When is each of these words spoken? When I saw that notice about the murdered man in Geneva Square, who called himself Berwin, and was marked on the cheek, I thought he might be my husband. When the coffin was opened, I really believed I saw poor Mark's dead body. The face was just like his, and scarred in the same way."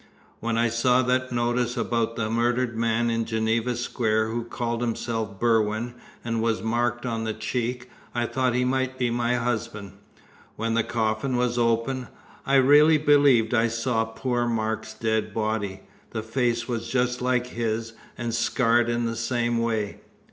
When 0.39 0.57
I 0.57 0.67
saw 0.69 1.03
that 1.03 1.31
notice 1.31 1.77
about 1.77 2.15
the 2.15 2.27
murdered 2.27 2.75
man 2.75 3.11
in 3.11 3.23
Geneva 3.23 3.75
Square, 3.75 4.29
who 4.29 4.43
called 4.43 4.81
himself 4.81 5.39
Berwin, 5.39 5.93
and 6.25 6.41
was 6.41 6.63
marked 6.63 7.05
on 7.05 7.23
the 7.23 7.35
cheek, 7.35 7.87
I 8.15 8.25
thought 8.25 8.55
he 8.55 8.65
might 8.65 8.97
be 8.97 9.11
my 9.11 9.35
husband. 9.35 9.91
When 10.55 10.73
the 10.73 10.81
coffin 10.83 11.35
was 11.37 11.59
opened, 11.59 12.07
I 12.47 12.55
really 12.55 12.97
believed 12.97 13.53
I 13.53 13.67
saw 13.67 14.05
poor 14.05 14.47
Mark's 14.47 14.95
dead 14.95 15.35
body. 15.35 15.81
The 16.13 16.23
face 16.23 16.67
was 16.67 16.89
just 16.89 17.21
like 17.21 17.45
his, 17.45 17.93
and 18.17 18.33
scarred 18.33 18.89
in 18.89 19.05
the 19.05 19.15
same 19.15 19.59
way." 19.59 19.99